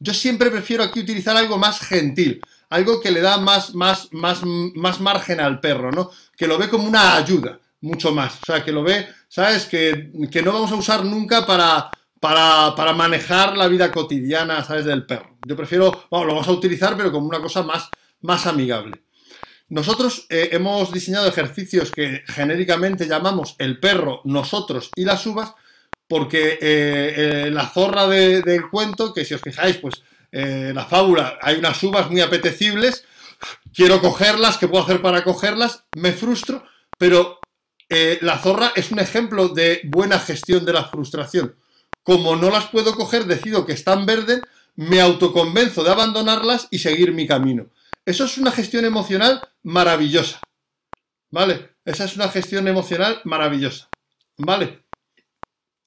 [0.00, 2.40] Yo siempre prefiero aquí utilizar algo más gentil,
[2.70, 6.10] algo que le da más, más, más, más margen al perro, ¿no?
[6.36, 8.34] Que lo ve como una ayuda, mucho más.
[8.42, 9.66] O sea, que lo ve, ¿sabes?
[9.66, 10.10] Que,
[10.42, 11.90] no vamos a usar nunca para,
[12.20, 14.86] para, manejar la vida cotidiana, ¿sabes?
[14.86, 15.36] Del perro.
[15.46, 17.88] Yo prefiero, bueno, lo vamos a utilizar, pero como una cosa más,
[18.22, 19.02] más amigable.
[19.72, 25.54] Nosotros eh, hemos diseñado ejercicios que genéricamente llamamos el perro, nosotros y las uvas,
[26.06, 31.56] porque eh, eh, la zorra del cuento, que si os fijáis, pues la fábula, hay
[31.56, 33.04] unas uvas muy apetecibles,
[33.74, 35.84] quiero cogerlas, ¿qué puedo hacer para cogerlas?
[35.96, 36.64] Me frustro,
[36.98, 37.38] pero
[37.88, 41.54] la zorra es un ejemplo de buena gestión de la frustración.
[42.02, 44.42] Como no las puedo coger, decido que están verdes,
[44.76, 47.68] me autoconvenzo de abandonarlas y seguir mi camino.
[48.04, 50.40] Eso es una gestión emocional maravillosa.
[51.30, 51.76] ¿Vale?
[51.84, 53.88] Esa es una gestión emocional maravillosa.
[54.36, 54.84] ¿Vale?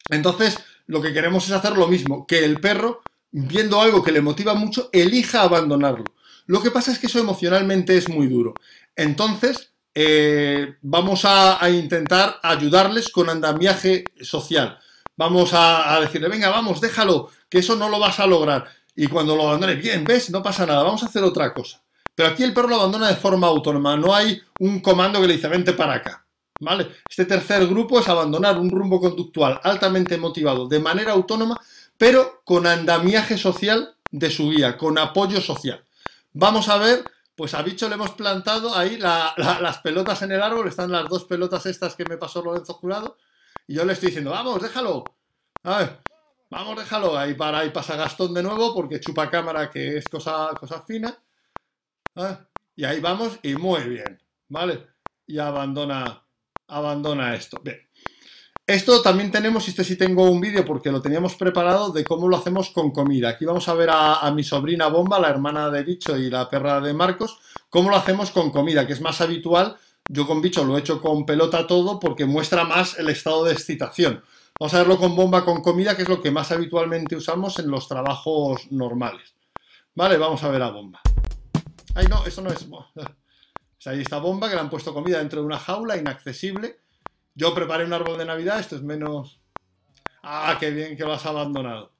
[0.10, 3.01] Entonces, lo que queremos es hacer lo mismo, que el perro,
[3.32, 6.06] viendo algo que le motiva mucho, elija abandonarlo.
[6.47, 8.54] Lo que pasa es que eso emocionalmente es muy duro.
[8.95, 14.80] Entonces, eh, vamos a, intentar ayudarles con andamiaje social.
[15.17, 18.65] Vamos a, a, decirle, venga, vamos, déjalo, que eso no lo vas a lograr.
[18.95, 21.85] Y cuando lo abandone, bien, ves, no pasa nada, vamos a hacer otra cosa.
[22.15, 25.34] Pero aquí el perro lo abandona de forma autónoma, no hay un comando que le
[25.34, 26.25] dice vente para acá.
[26.58, 26.89] ¿Vale?
[27.10, 31.60] Este tercer grupo es abandonar un rumbo conductual altamente motivado de manera autónoma,
[31.97, 35.84] pero con andamiaje social de su guía, con apoyo social.
[36.32, 37.04] Vamos a ver,
[37.36, 41.25] pues a Bicho le hemos plantado ahí las pelotas en el árbol, están las dos
[41.25, 43.17] pelotas estas que me pasó Lorenzo Jurado,
[43.67, 45.04] y yo le estoy diciendo, vamos, déjalo.
[46.49, 47.17] Vamos, déjalo.
[47.17, 51.17] Ahí para ahí pasa Gastón de nuevo, porque chupa cámara, que es cosa, cosa fina.
[52.15, 52.39] ¿Ah?
[52.75, 54.88] Y ahí vamos y muy bien, ¿vale?
[55.28, 56.23] Y abandona,
[56.67, 57.60] abandona esto.
[57.63, 57.80] Bien.
[58.67, 62.38] Esto también tenemos, este sí tengo un vídeo porque lo teníamos preparado de cómo lo
[62.38, 63.30] hacemos con comida.
[63.30, 66.82] Aquí vamos a ver a, mi sobrina Bomba, la hermana de Bicho y la perra
[66.82, 67.38] de Marcos,
[67.69, 69.78] cómo lo hacemos con comida, que es más habitual.
[70.10, 73.54] Yo con Bicho lo he hecho con pelota todo porque muestra más el estado de
[73.54, 74.23] excitación.
[74.60, 77.69] Vamos a verlo con bomba con comida, que es lo que más habitualmente usamos en
[77.69, 79.36] los trabajos normales.
[79.93, 81.01] Vale, vamos a ver a bomba.
[81.96, 82.68] Ay, no, eso no es...
[83.78, 86.80] O sea, ahí está bomba que le han puesto comida dentro de una jaula inaccesible.
[87.36, 89.40] Yo preparé un árbol de Navidad, esto es menos...
[90.24, 91.92] Ah, qué bien que lo has abandonado.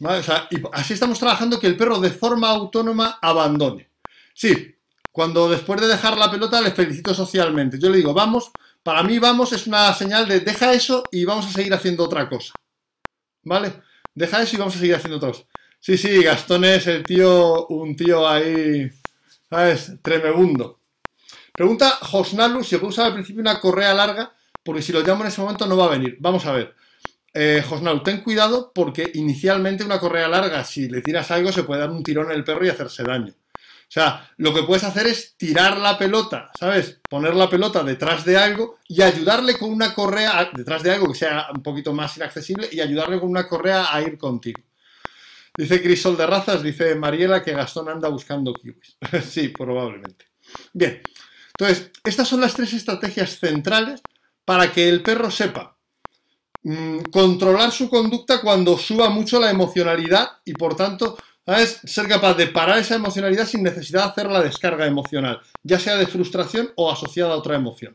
[0.00, 3.88] O sea, y así estamos trabajando que el perro de forma autónoma abandone.
[4.34, 4.74] Sí,
[5.10, 7.78] cuando después de dejar la pelota le felicito socialmente.
[7.78, 8.50] Yo le digo, vamos,
[8.82, 12.28] para mí vamos es una señal de deja eso y vamos a seguir haciendo otra
[12.28, 12.52] cosa.
[13.44, 13.80] ¿Vale?
[14.14, 15.44] Deja eso y vamos a seguir haciendo otra cosa.
[15.84, 18.90] Sí, sí, Gastón es el tío, un tío ahí,
[19.50, 19.92] ¿sabes?
[20.00, 20.80] Tremebundo.
[21.52, 25.28] Pregunta Josnalu si puede usar al principio una correa larga, porque si lo llamo en
[25.28, 26.16] ese momento no va a venir.
[26.20, 26.74] Vamos a ver.
[27.34, 31.82] Eh, Josnalu, ten cuidado porque inicialmente una correa larga, si le tiras algo, se puede
[31.82, 33.34] dar un tirón en el perro y hacerse daño.
[33.34, 36.98] O sea, lo que puedes hacer es tirar la pelota, ¿sabes?
[37.10, 41.18] Poner la pelota detrás de algo y ayudarle con una correa, detrás de algo que
[41.18, 44.62] sea un poquito más inaccesible, y ayudarle con una correa a ir contigo.
[45.56, 48.96] Dice Crisol de Razas, dice Mariela que Gastón anda buscando kiwis.
[49.30, 50.26] sí, probablemente.
[50.72, 51.00] Bien,
[51.58, 54.02] entonces, estas son las tres estrategias centrales
[54.44, 55.78] para que el perro sepa
[56.64, 61.80] mm, controlar su conducta cuando suba mucho la emocionalidad y por tanto, ¿sabes?
[61.84, 65.96] Ser capaz de parar esa emocionalidad sin necesidad de hacer la descarga emocional, ya sea
[65.96, 67.94] de frustración o asociada a otra emoción.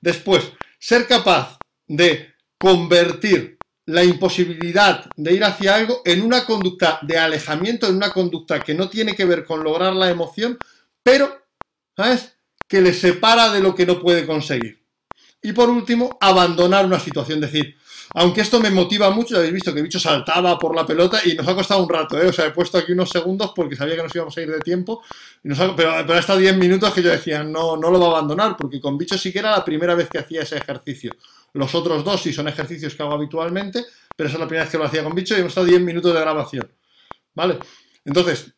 [0.00, 7.18] Después, ser capaz de convertir la imposibilidad de ir hacia algo en una conducta de
[7.18, 10.58] alejamiento, en una conducta que no tiene que ver con lograr la emoción,
[11.02, 11.46] pero,
[11.96, 12.36] ¿sabes?
[12.68, 14.84] Que le separa de lo que no puede conseguir.
[15.42, 17.76] Y por último, abandonar una situación, decir,
[18.14, 21.20] aunque esto me motiva mucho, ya habéis visto que el bicho saltaba por la pelota
[21.24, 22.26] y nos ha costado un rato, ¿eh?
[22.26, 24.58] O sea, he puesto aquí unos segundos porque sabía que nos íbamos a ir de
[24.60, 25.02] tiempo,
[25.76, 28.98] pero, hasta 10 minutos que yo decía, no, no lo va a abandonar, porque con
[28.98, 31.12] bicho sí que era la primera vez que hacía ese ejercicio.
[31.52, 33.84] Los otros dos sí son ejercicios que hago habitualmente,
[34.16, 35.80] pero esa es la primera vez que lo hacía con bicho y hemos estado 10
[35.80, 36.70] minutos de grabación.
[37.34, 37.58] ¿Vale?
[38.04, 38.52] Entonces,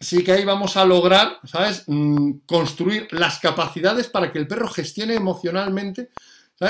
[0.00, 1.84] sí que ahí vamos a lograr, ¿sabes?
[1.86, 6.10] Mm, construir las capacidades para que el perro gestione emocionalmente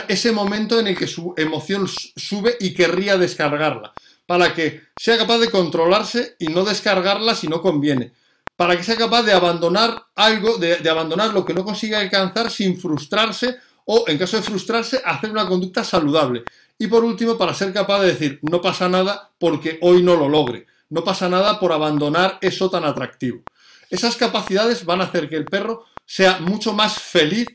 [0.09, 3.92] ese momento en el que su emoción sube y querría descargarla.
[4.27, 8.12] Para que sea capaz de controlarse y no descargarla si no conviene.
[8.57, 12.51] Para que sea capaz de abandonar algo, de, de abandonar lo que no consigue alcanzar
[12.51, 16.44] sin frustrarse o, en caso de frustrarse, hacer una conducta saludable.
[16.79, 20.29] Y por último, para ser capaz de decir, no pasa nada porque hoy no lo
[20.29, 23.42] logre, no pasa nada por abandonar eso tan atractivo.
[23.88, 27.46] Esas capacidades van a hacer que el perro sea mucho más feliz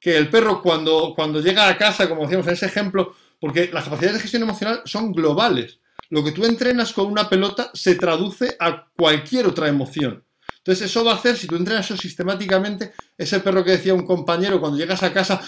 [0.00, 3.84] que el perro cuando, cuando llega a casa, como decíamos en ese ejemplo, porque las
[3.84, 5.80] capacidades de gestión emocional son globales.
[6.10, 10.24] Lo que tú entrenas con una pelota se traduce a cualquier otra emoción.
[10.58, 14.04] Entonces eso va a hacer, si tú entrenas eso sistemáticamente, ese perro que decía un
[14.04, 15.40] compañero, cuando llegas a casa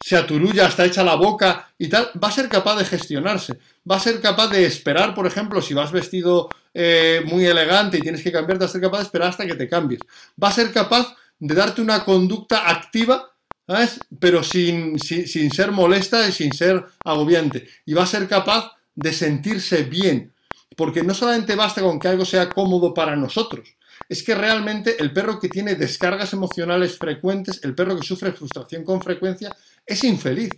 [0.00, 3.96] se aturulla, hasta echa la boca y tal, va a ser capaz de gestionarse, va
[3.96, 8.22] a ser capaz de esperar, por ejemplo, si vas vestido eh, muy elegante y tienes
[8.22, 10.00] que cambiarte, va a ser capaz de esperar hasta que te cambies,
[10.42, 13.30] va a ser capaz de darte una conducta activa,
[13.66, 14.00] ¿sabes?
[14.18, 19.12] Pero sin, sin ser molesta y sin ser agobiante, y va a ser capaz de
[19.12, 20.32] sentirse bien,
[20.76, 23.76] porque no solamente basta con que algo sea cómodo para nosotros,
[24.10, 28.82] es que realmente el perro que tiene descargas emocionales frecuentes, el perro que sufre frustración
[28.82, 30.50] con frecuencia, es infeliz.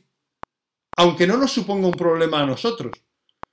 [0.97, 2.93] Aunque no nos suponga un problema a nosotros.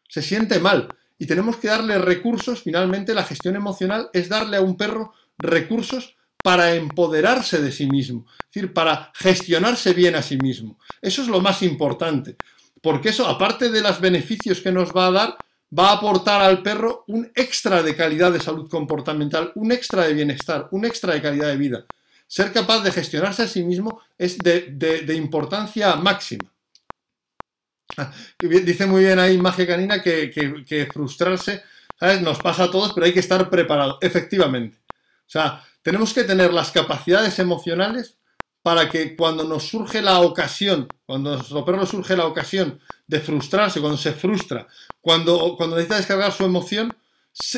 [0.07, 0.87] Se siente mal.
[1.17, 2.63] Y tenemos que darle recursos.
[2.63, 8.25] Finalmente, la gestión emocional es darle a un perro recursos para empoderarse de sí mismo.
[8.39, 10.79] Es decir, para gestionarse bien a sí mismo.
[11.01, 12.37] Eso es lo más importante.
[12.81, 15.37] Porque eso, aparte de los beneficios que nos va a dar,
[15.77, 20.13] va a aportar al perro un extra de calidad de salud comportamental, un extra de
[20.13, 21.85] bienestar, un extra de calidad de vida.
[22.27, 26.51] Ser capaz de gestionarse a sí mismo es de, importancia máxima.
[27.97, 31.63] Ah, dice muy bien ahí Magia Canina que, frustrarse
[32.21, 34.77] nos pasa a todos, pero hay que estar preparado, efectivamente.
[34.87, 38.18] O sea, tenemos que tener las capacidades emocionales
[38.69, 43.81] para que cuando nos surge la ocasión, cuando nuestro perro surge la ocasión de frustrarse,
[43.81, 44.67] cuando se frustra,
[45.01, 46.95] cuando, necesita descargar su emoción,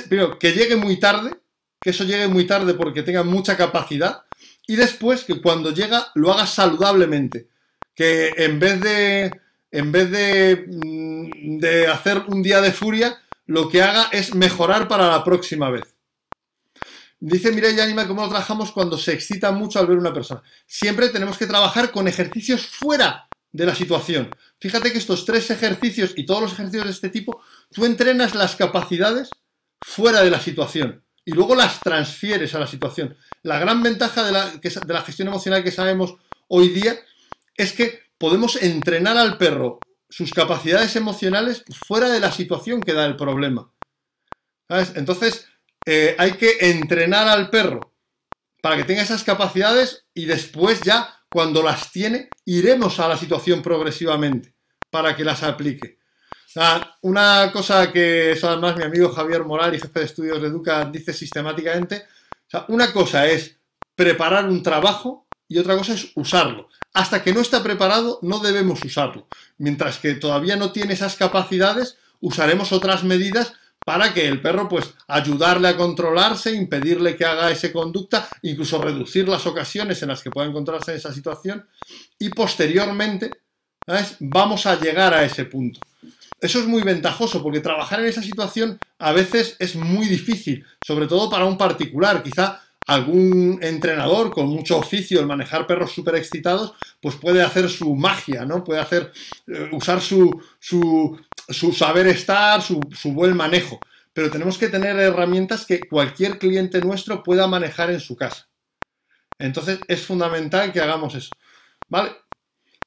[0.08, 1.32] primero, que llegue muy tarde,
[1.82, 4.24] que eso llegue muy tarde porque tenga mucha capacidad,
[4.65, 7.50] y después que cuando llega lo haga saludablemente,
[7.93, 9.32] que en vez de,
[9.69, 14.88] en vez de, mm, de hacer un día de furia, lo que haga es mejorar
[14.88, 15.93] para la próxima vez.
[17.24, 20.42] Dice Mireia Anima cómo lo trabajamos cuando se excita mucho al ver una persona.
[20.66, 24.36] Siempre tenemos que trabajar con ejercicios fuera de la situación.
[24.60, 28.56] Fíjate que estos tres ejercicios y todos los ejercicios de este tipo, tú entrenas las
[28.56, 29.30] capacidades
[29.80, 33.16] fuera de la situación y luego las transfieres a la situación.
[33.44, 36.16] La gran ventaja de la, de la gestión emocional que sabemos
[36.48, 37.00] hoy día
[37.56, 39.80] es que podemos entrenar al perro
[40.10, 43.72] sus capacidades emocionales fuera de la situación que da el problema.
[44.68, 44.94] ¿Sabes?
[44.96, 45.48] Entonces,
[45.86, 47.94] eh, hay que entrenar al perro
[48.62, 53.62] para que tenga esas capacidades y después ya, cuando las tiene, iremos a la situación
[53.62, 54.54] progresivamente
[54.89, 55.98] para que las aplique.
[57.02, 60.86] una cosa que eso además mi amigo Javier Moral y jefe de estudios de Educa
[60.86, 62.06] dice sistemáticamente,
[62.67, 63.58] una cosa es
[63.96, 66.70] preparar un trabajo y otra cosa es usarlo.
[66.94, 69.28] Hasta que no está preparado no debemos usarlo.
[69.58, 73.54] Mientras que todavía no tiene esas capacidades, usaremos otras medidas
[73.86, 79.28] para que el perro, pues, ayudarle a controlarse, impedirle que haga esa conducta, incluso reducir
[79.28, 81.65] las ocasiones en las que pueda encontrarse en esa situación
[82.20, 83.32] y posteriormente,
[84.20, 85.80] Vamos a llegar a ese punto.
[86.39, 91.08] Eso es muy ventajoso porque trabajar en esa situación a veces es muy difícil, sobre
[91.08, 92.24] todo para un particular.
[92.24, 97.96] Quizá algún entrenador con mucho oficio en manejar perros súper excitados, pues puede hacer su
[97.96, 98.63] magia, ¿no?
[98.63, 99.12] Puede hacer,
[99.48, 101.17] eh, usar su, su
[101.52, 103.80] su saber estar, su, buen manejo.
[104.13, 108.50] Pero tenemos que tener herramientas que cualquier cliente nuestro pueda manejar en su casa.
[109.39, 111.30] Entonces es fundamental que hagamos eso.
[111.88, 112.12] ¿Vale?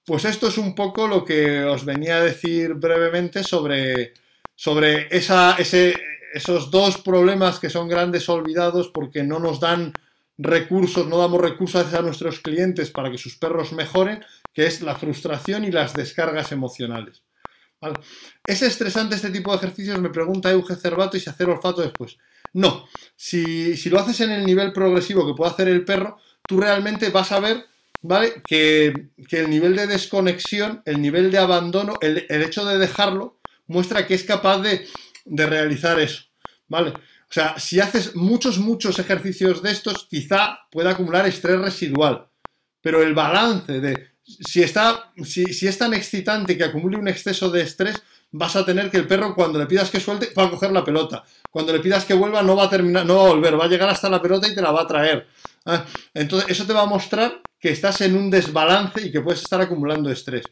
[0.04, 4.12] Pues esto es un poco lo que os venía a decir brevemente sobre,
[4.54, 5.94] sobre esa, ese,
[6.34, 9.92] esos dos problemas que son grandes olvidados porque no nos dan
[10.36, 14.96] recursos, no damos recursos a nuestros clientes para que sus perros mejoren, que es la
[14.96, 17.22] frustración y las descargas emocionales.
[18.46, 20.00] ¿Es estresante este tipo de ejercicios?
[20.00, 22.16] Me pregunta Euge Cervato y si hacer olfato después.
[22.52, 26.18] No, si, lo haces en el nivel progresivo que puede hacer el perro,
[26.48, 27.64] tú realmente vas a ver
[28.02, 28.42] ¿vale?
[28.46, 34.14] Que, el nivel de desconexión, el nivel de abandono, el, hecho de dejarlo, muestra que
[34.14, 34.86] es capaz de,
[35.24, 36.24] de, realizar eso.
[36.68, 36.90] ¿Vale?
[36.90, 42.28] O sea, si haces muchos, muchos ejercicios de estos, quizá pueda acumular estrés residual.
[42.80, 47.62] Pero el balance de si, está, si, es tan excitante que acumule un exceso de
[47.62, 50.72] estrés, vas a tener que el perro cuando le pidas que suelte va a coger
[50.72, 51.24] la pelota.
[51.50, 53.68] Cuando le pidas que vuelva no va a terminar, no va a volver, va a
[53.68, 55.26] llegar hasta la pelota y te la va a traer.
[55.66, 59.42] Ah, entonces eso te va a mostrar que estás en un desbalance y que puedes
[59.42, 60.44] estar acumulando estrés.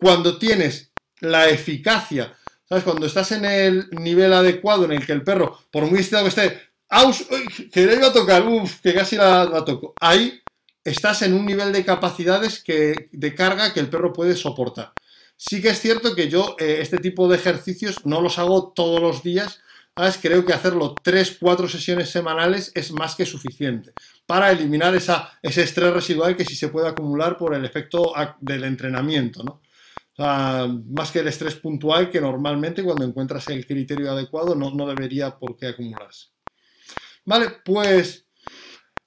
[0.00, 2.32] Cuando tienes la eficacia,
[2.68, 2.84] ¿sabes?
[2.84, 6.28] Cuando estás en el nivel adecuado en el que el perro, por muy excitado que
[6.28, 7.26] esté, ¡aus!
[7.72, 9.94] que le iba a tocar, uff, que casi la, toco.
[10.00, 10.40] Ahí
[10.84, 14.92] estás en un nivel de capacidades que, de carga que el perro puede soportar.
[15.36, 19.00] Sí que es cierto que yo eh, este tipo de ejercicios no los hago todos
[19.00, 19.60] los días,
[19.94, 20.18] ¿sabes?
[20.20, 23.92] creo que hacerlo 3, 4 sesiones semanales es más que suficiente
[24.24, 28.64] para eliminar esa, ese estrés residual que sí se puede acumular por el efecto del
[28.64, 29.60] entrenamiento, ¿no?
[30.18, 35.38] Más que el estrés puntual que normalmente cuando encuentras el criterio adecuado no, no debería
[35.38, 36.28] por qué acumularse.
[37.24, 38.26] Vale, pues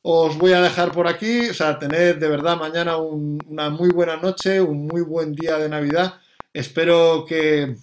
[0.02, 4.18] os voy a dejar por aquí, o sea, tener de verdad mañana una muy buena
[4.18, 6.20] noche, un muy buen día de Navidad.
[6.54, 7.76] Espero que,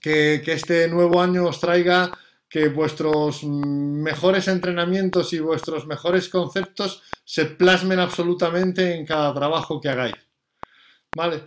[0.00, 2.12] que, este nuevo año os traiga
[2.48, 9.88] que vuestros mejores entrenamientos y vuestros mejores conceptos se plasmen absolutamente en cada trabajo que
[9.88, 10.14] hagáis.
[11.16, 11.44] ¿Vale?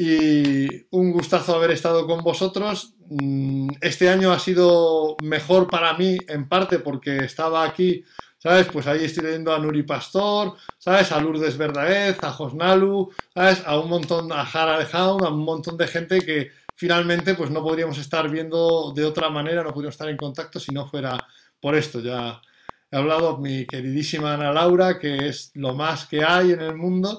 [0.00, 2.94] Y un gustazo haber estado con vosotros.
[3.10, 8.04] Mm, este año ha sido mejor para mí, en parte porque estaba aquí,
[8.38, 8.68] ¿sabes?
[8.72, 11.10] Pues ahí estoy leyendo a Nuri Pastor, ¿sabes?
[11.10, 13.64] A Lourdes Verdaguez, a Josnalu, ¿sabes?
[13.66, 17.50] A un montón, a Jara de Jaun, a un montón de gente que finalmente pues
[17.50, 21.18] no podríamos estar viendo de otra manera, no podríamos estar en contacto si no fuera
[21.60, 21.98] por esto.
[21.98, 22.40] Ya
[22.88, 27.18] he hablado mi queridísima Ana Laura, que es lo más que hay en el mundo.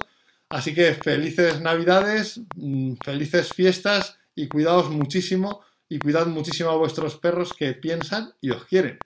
[0.50, 7.16] Así que felices navidades, mm, felices fiestas y cuidaos muchísimo y cuidad muchísimo a vuestros
[7.16, 8.98] perros que piensan y os quieren.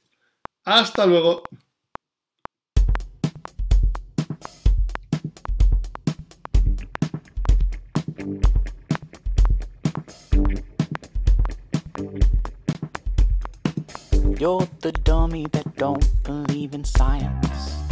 [0.65, 1.43] Hasta luego.
[14.39, 17.84] You're the dummy that don't believe in science.